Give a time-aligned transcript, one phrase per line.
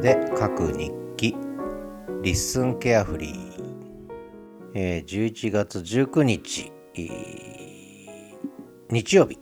[0.00, 1.36] で書く日記。
[2.22, 4.08] リッスンケアフリー、
[4.74, 6.72] えー、11月19日、
[8.90, 9.38] 日曜日。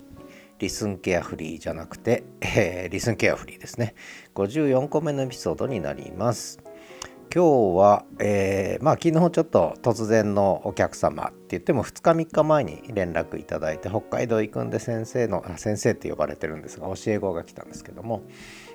[0.58, 3.94] リスンケアフリーじゃなくて、えー、リスンケアフリーですね。
[4.34, 6.58] 54個目のエピソードになります。
[7.32, 18.22] 今日は、えー、まあ昨日ちょっと突然のお客様って言っても2日3日前に連絡いただいて北海道行くんで先生のあ先生って呼ばれてるんですが教え子が来たんですけども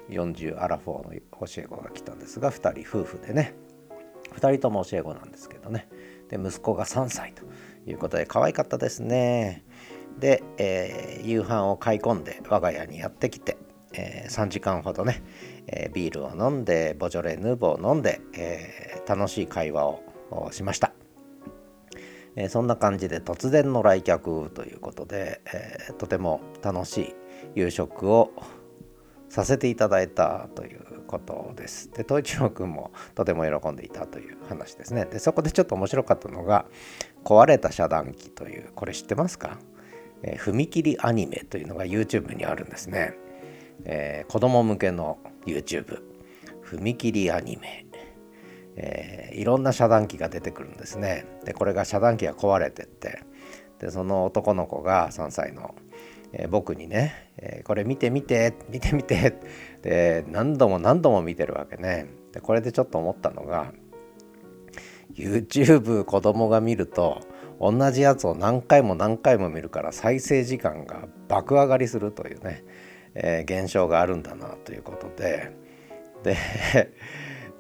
[0.10, 3.56] 40アラフォーの教え子が来たんですが2人夫婦でね。
[4.36, 5.88] 2人とも教え子なんですけどね。
[6.30, 7.44] で息子が3歳と
[7.90, 9.64] いうことで可愛かったですね。
[10.20, 13.58] で、えー、夕飯を買い込んで我が家にやってきて
[13.94, 15.24] えー、3時間ほどね、
[15.68, 20.02] えー、ビールを飲んでボジョレ・ヌーボーを飲んで、えー、楽しい会話を
[20.52, 20.94] しました、
[22.36, 27.16] えそんな感じで突然の来客ということで、えとても楽しい
[27.54, 28.32] 夕食を
[29.34, 31.90] させていただいたということです。
[31.92, 35.06] で、東一郎くんもとても喜んでいたという話ですね。
[35.06, 36.66] で、そこでちょっと面白かったのが、
[37.24, 39.58] 壊れた遮断機という、これ知ってますか、
[40.22, 43.16] えー、踏切アニメというのが YouTube にあるんですね。
[43.86, 46.02] えー、子供向けの YouTube
[46.64, 47.88] 踏切アニメ、
[48.76, 53.24] えー、いろんな遮断機が出てくるんですねでこれが遮断機が壊れてって
[53.80, 55.76] でその男の子が3歳の、
[56.34, 59.40] え、僕にね、え、これ見て見て見て見て
[59.82, 62.08] で何度も何度も見てるわけね。
[62.32, 63.72] でこれでちょっと思ったのが
[65.14, 67.22] YouTube 子供が見ると
[67.60, 72.64] 同じやつを何回も何回も見るから再生時間が爆上がりするというね
[73.16, 75.52] えー、現象があるんだなということで。
[76.24, 76.38] で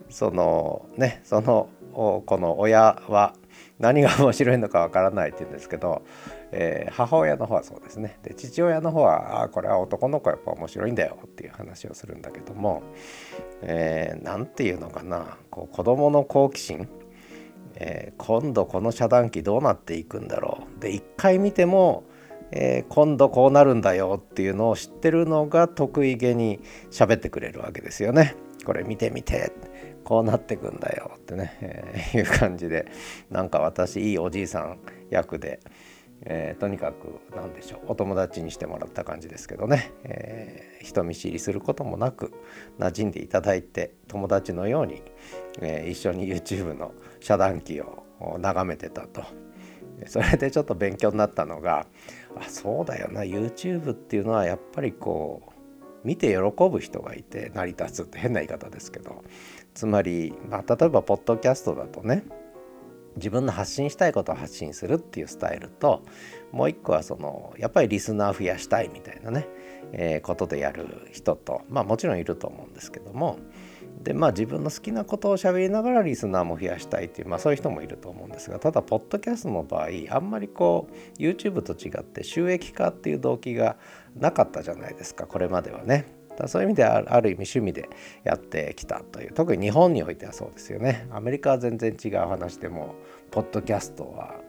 [0.09, 3.33] そのねそのこの親は
[3.79, 6.03] 何が面白いのかわからないって言うんですけど、
[6.51, 8.19] えー、母親の方はそうですね。
[8.23, 12.83] で父親の方はあこれは男の子やっぱ面白いんだよっていう話をするんだけども
[13.61, 15.37] 何、えー、て言うのかな。
[15.49, 16.87] こう子どもの好奇心、
[17.75, 20.79] えー、今度この遮断機どうなっていくんだろう。
[20.79, 22.03] で一回見ても
[22.55, 26.59] えー、今度こうなるんだよっていうのを知ってるのが得意げに
[26.91, 28.35] 喋ってくれるわけですよね。
[28.63, 29.51] これ見てみて。
[30.03, 32.91] こうなってくんだよってね、えー、いう感じで
[33.29, 35.59] なんか私いいおじいさん役で、
[36.25, 42.33] えー、とにかく何でしょうお友達にしてもらった感じですけどね、えー、人見知りすることもなく
[42.79, 45.01] 馴染んでいただいて友達のように、
[45.61, 48.05] え一緒に YouTube の遮断機を
[48.39, 49.23] 眺めてたと。
[50.07, 51.85] それでちょっと勉強になったのが
[52.35, 55.53] あそうだよな YouTube っていうのはやっぱりこう
[56.03, 59.23] 見て喜ぶ人がいて成り立つって変な言い方ですけど
[59.73, 62.23] つまり、まあ、例えばポッドキャストだとね
[63.15, 66.03] 自分の発信したいことを発信するっていうスタイルと
[66.51, 69.47] もう一個はそのやっぱりリスナー増やしたいみたいなね、
[69.91, 73.39] えー、ことでやる人とまあもちろんいると思うんですけども
[74.01, 83.77] でまあ自分の好きなことを喋りながらリスナーも増やしたいっていうまあそういう人もいると思うんですがただポッドキャストの場合あんまりこう YouTube と違って収益化っていう動機が
[84.15, 86.22] なかったじゃないですかこれまではね。
[86.37, 87.89] だそういう意味ではある意味趣味で
[88.23, 91.07] やってきたという特に日本においてはそうですよね。
[91.11, 92.95] アメリカは全然違う話でも
[93.31, 94.43] ポッドキャストは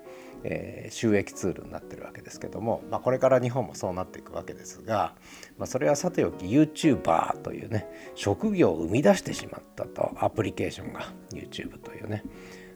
[0.44, 5.14] えー、収益ツールになってるわけですけども、まあ、これから日本もそうなっていくわけですが、
[5.58, 12.22] まあ、それはさておき YouTuber というね職業を生み出してしまったとアプリケーションが YouTube というね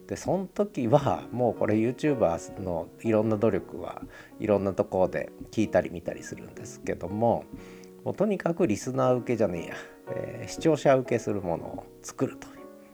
[0.07, 4.01] でその時はもうこれ YouTuber のいろんな努力は
[4.41, 7.45] いろんなところで聞いたり見たりするんですけども
[8.09, 9.75] もうとにかくリスナー受けじゃねえや、
[10.09, 12.51] えー、視聴者受けするものを作るとい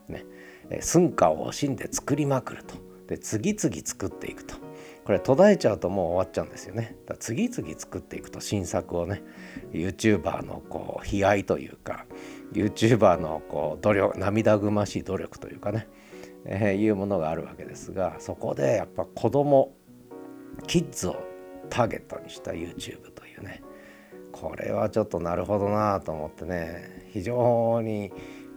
[0.08, 0.12] う。
[0.12, 0.24] ね、
[0.70, 2.74] えー、寸暇を惜しんで作りまくると。
[3.06, 4.56] で次々作っていくと。
[5.04, 6.96] これ途絶えちゃうともう終わっちゃうんですよね。
[7.06, 9.22] だ次々作っていくと新作をね
[9.70, 12.06] YouTuber のこう悲哀というか
[12.52, 15.86] YouTuber のこう努力涙ぐましい努力というかね、
[16.44, 19.76] えー、いうものがあるわけですがそこでやっぱ子供
[20.66, 21.22] キッズを
[21.70, 23.62] ターゲットにした YouTube というね
[24.34, 28.12] これはちょっとなるほどなと思ってね非常に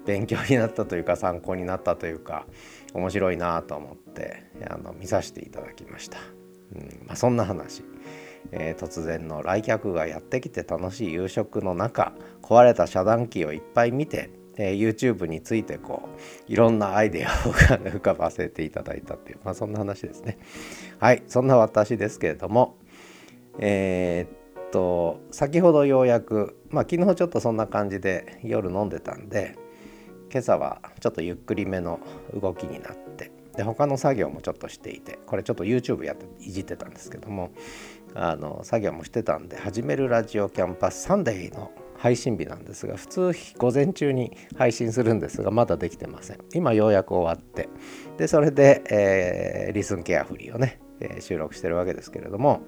[0.05, 2.47] 勉強になったというか参考になったというか
[2.93, 6.17] 面白いなと思ってあの見させていただきました、
[6.75, 7.83] うんまあ、そんな話、
[8.51, 16.09] えー、突然の来客がやってきて楽しい夕食の中壊れた遮断機をいっぱい見てえー、YouTube についてこ
[16.49, 20.39] ういろんなアイデアを浮かばせていただいたっていう、まあ、そんな話ですね。
[20.99, 22.75] はいそんな私ですけれども
[23.59, 29.57] えー、っと先ほどようやくまあ昨日ちょっとそんな感じで夜飲んでたんで
[30.31, 31.99] 今朝はちょっとゆっくりめの
[32.33, 37.51] 動きになってで他の作業もちょっとしていてこれちょっと YouTube やっていじってたんですけども
[38.13, 46.37] あの作業もしてたんで「始めるラジオキャンパスサンデー」の配信日なんですが普通午前中に配信するんですがまだできてません。
[46.53, 47.69] 今ようやく終わって
[48.17, 52.61] でそれで、えー、リスンケアフリーをね、えー、収録してるわけですけれども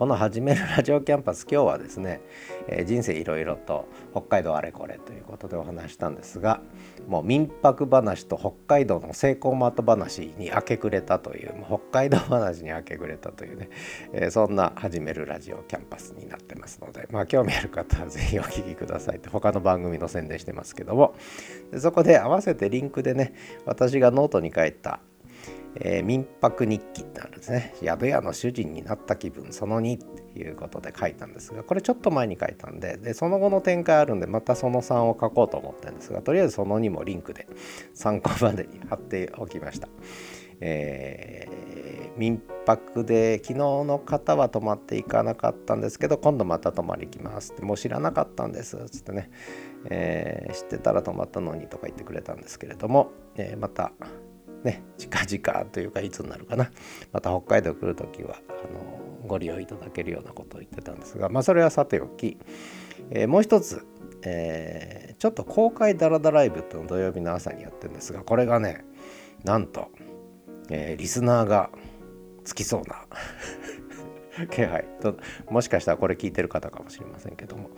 [0.00, 2.22] この「始めるラジオキャンパス」今日はですね、
[2.68, 6.62] えー、人生いろいろと北海道あれこれということでお話したんですが
[7.06, 13.68] もう民泊話と北海道のセイコーマート話に明け暮れたという北海道話に明け暮れたというね、
[14.14, 21.14] えー、そんな「始めるラジオキャンパス」になってますのでまあ興味ある方は是非お聴きくださいって他の番組の宣伝してますけども
[21.76, 23.34] そこで合わせてリンクでね
[23.66, 25.00] 私がノートに書いた
[25.76, 37.46] えー、民泊日記ってあるんですね宿屋の主人になった気分その2っていうことで書いたんですがこれちょっと前に書いたんででその後の展開あるんでまたその3を書こうと思ってるんですがとりあえずその2もリンクで
[37.94, 39.88] 参考までに貼っておきました。
[40.62, 49.30] えー、民泊で昨日の方は泊まっていかなかったんですけど今度また泊まり行きますってもう知らなかったんですっつってね、
[49.86, 53.92] えー、知ってたら泊まったのにとか言ってくれたんですけれども、えー、また
[54.64, 56.70] ね近々というかいつになるかな。
[57.12, 62.38] また北海道来る時はあのご利用いただけるようなことを言ってたんですがまあそれはさておき、
[63.10, 63.86] えー、もう一つ、
[64.22, 68.84] えー、ちょっと公開ダラダライブっていうのを土曜日の朝にやってるんですがこれがね
[69.44, 69.88] なんと、
[70.68, 71.70] えー、リスナーが
[72.44, 73.04] つきそうな
[74.50, 75.16] 気配と
[75.50, 77.70] もしかしたらこれ聞いてる方かもしれませんけども。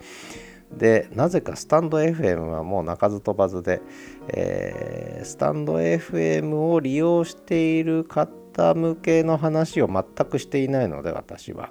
[0.71, 3.81] でなぜかスタンド FM はもう鳴かず飛ばずで、
[4.29, 11.69] えー、スタンド FM を利用している方向けの話を全くしていないので私は。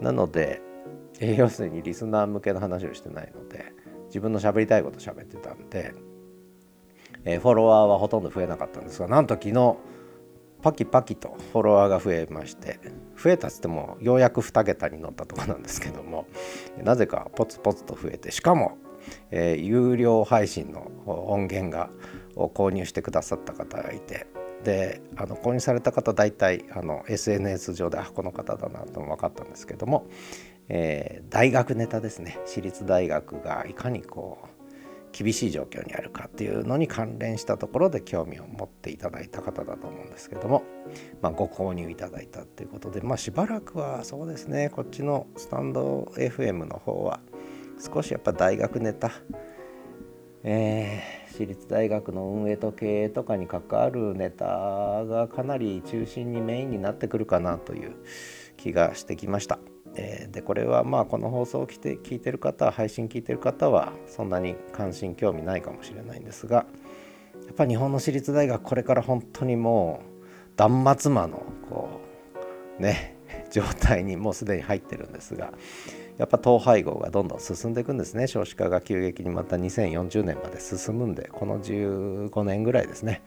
[0.00, 0.60] なので、
[1.20, 3.72] え、要するにリスナー向けの話をしてないので
[4.06, 5.94] 自分の喋りたいこと喋ってたんで、
[7.24, 9.76] えー、フォロワーはほとんど増えなかったんですがなんと昨日
[10.66, 12.80] パキパキとフォロワーが増えまして
[13.16, 16.26] 増えたっつってもようやく2桁に乗ったとこなんですけども
[16.82, 18.76] なぜかポツポツと増えてしかも、
[19.30, 21.88] えー、有料配信の音源が
[22.34, 24.26] を購入してくださった方がいて
[24.64, 30.08] であの購入された方大体あの SNS 上であこの方だなとも分かったんですけども、
[30.68, 32.40] えー、大学ネタですね。
[32.44, 34.55] 私立大学がいかにこう
[35.16, 40.62] 厳しい状況にあるかっていうのに関連したところで興味を持っていただいた方だと思うんですけども、
[41.22, 47.20] まあ、ご購入いただいたっていうことで、まあ、しばらくはそうですねこっちのスタンド FM の方は
[47.80, 49.10] 少しやっぱ大学ネタ、
[50.42, 54.44] えー、私立大学の運営と経営とかに関わるネタ
[55.06, 57.94] がかなり中心にメインになってくるかなという
[58.56, 59.58] 気がしてきました。
[59.96, 66.66] え、でこれはまあこの放送を聞いて聞いてる方配信聞いてる方はそんなに関心興味ないかもしれないんですが
[67.46, 70.26] やっぱ日本の私立大学これから本当にもう
[70.56, 72.00] 断末魔のこ
[72.78, 73.16] うね
[73.50, 75.52] 状態にもうすでに入ってるんですが
[76.18, 83.22] やっぱ統廃合がどんどん進んでいくんですね少子化が急激にまた2040年まで進むんでこの15年ぐらいですね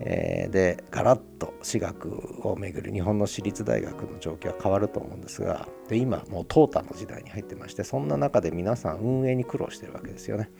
[0.00, 10.50] えー、でガラッと私学をめぐる日本の私立大学の状況は変わると思うんですがで今もう淘汰の時代に入ってましてそんな中で皆さん運営に苦労してるわけですよね。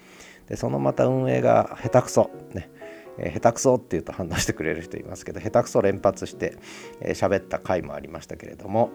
[0.48, 2.70] でそのまた運営が下手くそね
[3.16, 6.58] えー、下手くそって言うと反応してくれる人いますけど下手くそ連発して
[7.00, 8.90] 喋、えー、った回もありましたけれども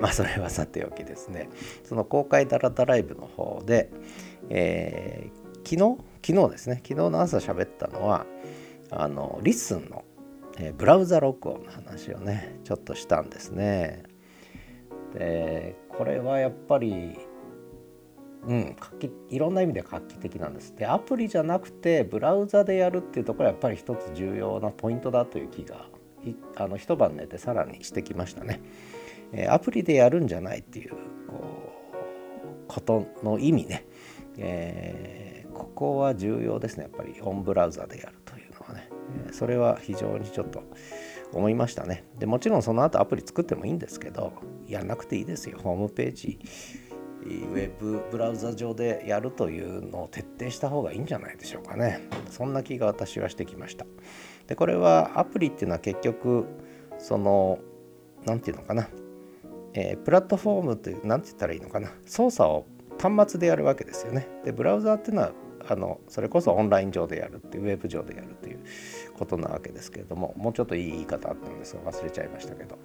[0.00, 1.48] まあそれはさておきですね
[1.84, 3.90] その公開ダラダライブの方で、
[4.50, 8.26] えー、昨日昨日ですね昨日の朝喋ったのは
[8.90, 10.04] あの LISTEN の、
[10.58, 14.04] え、ブラウザ録音の話をねちょっとしたんですね。
[15.14, 17.18] でこれはやっぱり
[18.46, 20.74] うん画期いろんな意味で画期的なんです。
[20.76, 25.86] でアプリじゃなくてブラウザでやるっていうところはやっぱり一つ重要なポイントだという気が
[26.56, 28.60] あの一晩寝てさらにしてきましたね。
[29.32, 33.84] え、アプリでやるんじゃないっていうこうことの意味ね、
[34.38, 38.23] えー、ここは重要ですねやっぱりオンブラウザでやる。
[39.32, 40.62] それは非常にちょっと
[41.32, 42.04] 思いましたね。
[42.18, 44.32] でもちろんその後アプリ作ってもいいんですけど
[44.66, 45.58] やんなくていいですよ。
[45.62, 46.38] ホームページ
[47.24, 52.08] ウェブブラウザ上でやるというのを徹底した方がいいんじゃないでしょうかね。
[52.30, 53.86] そんな気が私はしてきました。
[54.46, 56.46] でこれはアプリっていうのは結局
[56.98, 57.58] その
[58.26, 58.88] 何て言うのかな、
[59.72, 61.90] えー、プラットフォームという何て言ったらいいのかな。
[62.06, 62.66] 操作を
[63.00, 64.28] 端末でやるわけですよね。
[64.44, 65.32] でブラウザーっていうのは
[65.66, 68.62] あのそれこそオンライン上でやるっていうウェブ上でやるという
[69.18, 72.78] ことなわけですけれどももうちょっといい言い方あったんですが忘れちゃいましたけど。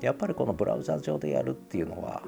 [0.00, 2.22] やっぱりこのブラウザ上でやるっていうのは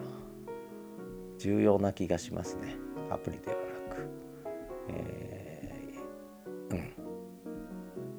[1.39, 2.77] 重要な気がしますね。
[3.11, 4.09] アプリではなく、
[4.89, 6.93] えー、うん。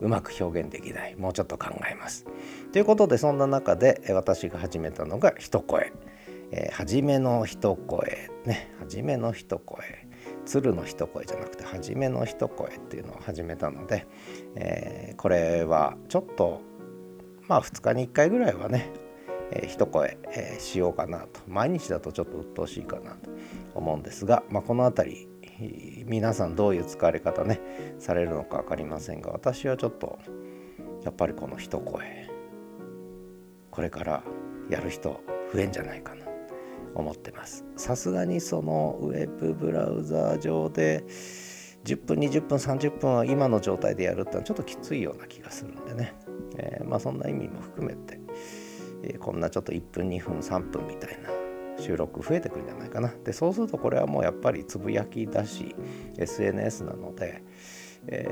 [0.02, 1.16] うまく表現できない。
[1.16, 2.26] もうちょっと考えます。
[2.72, 5.92] ということでそんな中で私が始めたのが一声。
[6.52, 8.30] えー、初めの一声。
[8.46, 8.72] ね。
[8.80, 9.84] 初めの一声。
[10.46, 14.08] 鶴の一声じゃなくて初めの一声っていうのを始めたので、
[14.56, 16.62] えー、これはちょっと
[17.48, 18.92] まあ2日に1回ぐらいはね、
[19.52, 21.42] えー、一声、えー、しようかなと。
[21.48, 23.30] 毎日だとちょっと鬱陶しいかなと
[23.76, 25.30] 思うんですが、まあ、この辺り
[26.06, 27.60] 皆さんどういう使われ方ね
[28.00, 30.18] されるのか分かりませんが私はちょっと
[31.04, 32.30] やっぱりこの一声
[33.72, 34.24] これから
[34.70, 35.22] やる人
[35.54, 36.29] 増えんじゃないかな。
[36.96, 37.66] 思ってます。
[37.76, 41.04] さすがにそのウェブブラウザー上で
[41.86, 46.14] 10分20分30分は今の状態でやるってのはちょっときついような気がするんでね、
[46.58, 48.20] えー、まあそんな意味も含めて、
[49.04, 51.30] えー、こんなちょっと1分2分3分みたいな
[51.80, 53.14] 収録増えてくるんじゃないかな。
[53.24, 55.76] でそうするとこれはもうやっぱりつぶやきだし
[56.18, 57.44] SNS なので、
[58.08, 58.28] え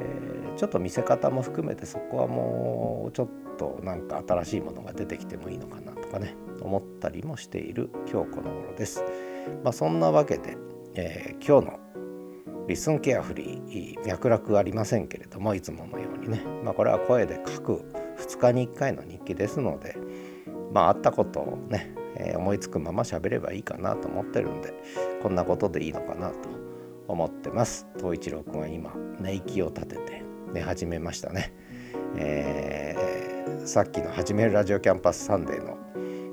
[0.53, 6.35] ー、ちょっと見せ方も含めてそこはもうちょっとなんか新しいものが出てきてもいいのかなとかね。
[6.61, 9.03] 思ったりもしている今日この頃です。
[9.63, 10.57] まあ、そんなわけで、
[10.95, 11.87] えー、今日の
[12.67, 17.85] LISTEN carefree 脈絡ありませんけれどもいつものようにね、まあ、これは声で書く
[18.17, 19.95] 2日に1回の日記ですので
[20.73, 24.73] まああったことをね、えー、思いつくまま喋ればいいかなと思ってるんで
[25.21, 26.35] こんなことでいいのかなと
[27.07, 27.87] 思ってます。
[27.97, 31.53] 東一郎君は今寝息を立てて寝始めましたね、
[32.17, 35.76] えー、さっきの「始めるラジオキャンパスサンデー」の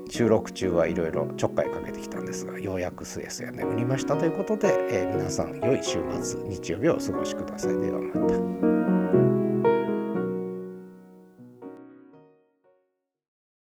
[0.09, 9.54] 収録中はいろいろちょっかいかけてきたんですがようやくすやすや眠りましたということで、えー、皆さん良い週末日曜日をお過ごしくださいではまた。